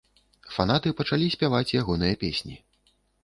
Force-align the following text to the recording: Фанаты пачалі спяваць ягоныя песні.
Фанаты 0.53 0.93
пачалі 1.01 1.27
спяваць 1.35 1.75
ягоныя 1.81 2.19
песні. 2.27 2.55